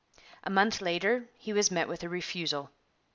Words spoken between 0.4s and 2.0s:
A month later he was met